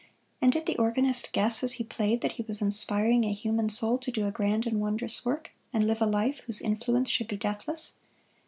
[0.41, 3.99] And did the organist guess as he played that he was inspiring a human soul
[3.99, 7.37] to do a grand and wondrous work, and live a life whose influence should be
[7.37, 7.93] deathless?